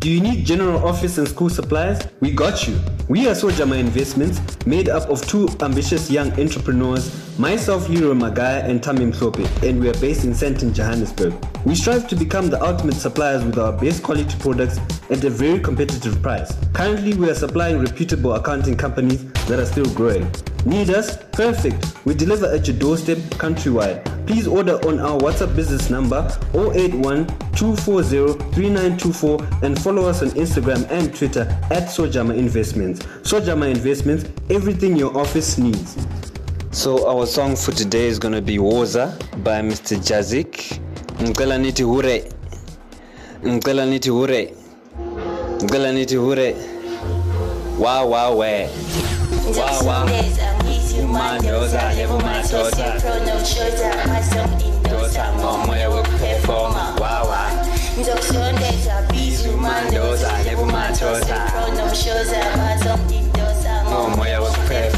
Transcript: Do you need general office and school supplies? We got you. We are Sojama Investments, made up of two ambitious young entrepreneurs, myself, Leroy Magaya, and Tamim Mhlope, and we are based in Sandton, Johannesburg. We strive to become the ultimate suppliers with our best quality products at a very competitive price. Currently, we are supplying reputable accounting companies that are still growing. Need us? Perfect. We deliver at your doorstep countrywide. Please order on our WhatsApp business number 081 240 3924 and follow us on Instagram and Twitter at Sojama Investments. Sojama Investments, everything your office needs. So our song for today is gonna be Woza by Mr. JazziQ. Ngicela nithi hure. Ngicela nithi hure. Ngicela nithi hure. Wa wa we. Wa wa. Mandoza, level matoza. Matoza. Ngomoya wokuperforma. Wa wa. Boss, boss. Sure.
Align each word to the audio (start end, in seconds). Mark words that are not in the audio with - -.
Do 0.00 0.08
you 0.08 0.20
need 0.20 0.46
general 0.46 0.86
office 0.86 1.18
and 1.18 1.26
school 1.26 1.50
supplies? 1.50 2.06
We 2.20 2.30
got 2.30 2.68
you. 2.68 2.78
We 3.08 3.26
are 3.26 3.32
Sojama 3.34 3.80
Investments, 3.80 4.40
made 4.64 4.88
up 4.88 5.10
of 5.10 5.26
two 5.26 5.48
ambitious 5.60 6.08
young 6.08 6.30
entrepreneurs, 6.38 7.36
myself, 7.36 7.88
Leroy 7.88 8.14
Magaya, 8.14 8.64
and 8.64 8.80
Tamim 8.80 9.12
Mhlope, 9.12 9.44
and 9.68 9.80
we 9.80 9.88
are 9.88 9.98
based 10.00 10.24
in 10.24 10.34
Sandton, 10.34 10.72
Johannesburg. 10.72 11.34
We 11.64 11.74
strive 11.74 12.06
to 12.10 12.14
become 12.14 12.48
the 12.48 12.62
ultimate 12.64 12.94
suppliers 12.94 13.42
with 13.42 13.58
our 13.58 13.72
best 13.72 14.04
quality 14.04 14.38
products 14.38 14.78
at 15.10 15.24
a 15.24 15.30
very 15.30 15.58
competitive 15.58 16.22
price. 16.22 16.54
Currently, 16.74 17.14
we 17.14 17.28
are 17.28 17.34
supplying 17.34 17.80
reputable 17.80 18.34
accounting 18.34 18.76
companies 18.76 19.24
that 19.46 19.58
are 19.58 19.66
still 19.66 19.92
growing. 19.94 20.30
Need 20.64 20.90
us? 20.90 21.16
Perfect. 21.32 22.04
We 22.04 22.14
deliver 22.14 22.46
at 22.46 22.68
your 22.68 22.76
doorstep 22.76 23.18
countrywide. 23.40 24.17
Please 24.28 24.46
order 24.46 24.74
on 24.86 25.00
our 25.00 25.18
WhatsApp 25.18 25.56
business 25.56 25.88
number 25.88 26.18
081 26.52 27.26
240 27.56 28.34
3924 28.52 29.40
and 29.62 29.82
follow 29.82 30.06
us 30.06 30.20
on 30.20 30.28
Instagram 30.32 30.86
and 30.90 31.16
Twitter 31.16 31.48
at 31.70 31.84
Sojama 31.84 32.36
Investments. 32.36 33.00
Sojama 33.22 33.70
Investments, 33.70 34.26
everything 34.50 34.96
your 34.96 35.16
office 35.16 35.56
needs. 35.56 35.96
So 36.72 37.08
our 37.08 37.24
song 37.24 37.56
for 37.56 37.72
today 37.72 38.04
is 38.06 38.18
gonna 38.18 38.42
be 38.42 38.58
Woza 38.58 39.16
by 39.42 39.62
Mr. 39.62 39.96
JazziQ. 39.96 40.78
Ngicela 41.22 41.58
nithi 41.58 41.82
hure. 41.82 42.24
Ngicela 43.46 43.86
nithi 43.86 44.10
hure. 44.10 44.52
Ngicela 45.62 45.92
nithi 45.92 46.16
hure. 46.16 46.54
Wa 47.78 48.02
wa 48.04 48.30
we. 48.34 48.68
Wa 49.56 49.82
wa. 49.86 50.08
Mandoza, 51.08 51.94
level 51.96 52.18
matoza. 52.20 52.98
Matoza. 60.72 61.36
Ngomoya 63.90 64.40
wokuperforma. 64.40 64.46
Wa 64.48 64.56
wa. 64.56 64.66
Boss, 64.68 64.96
boss. 64.96 64.97
Sure. - -